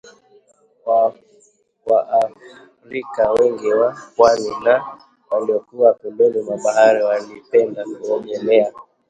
[1.85, 4.99] Waafrika wengi wa pwani na
[5.31, 8.73] waliokua pembeni ya bahari wlipenda kuogelea